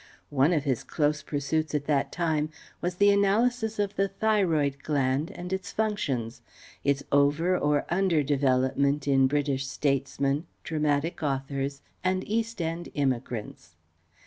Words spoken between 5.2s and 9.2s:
and its functions, its over or under development